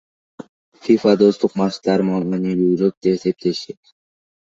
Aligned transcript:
ФИФА 0.85 1.13
достук 1.21 1.53
матчтарын 1.61 2.11
маанилүүрөөк 2.31 3.01
деп 3.05 3.15
эсептешет. 3.17 3.97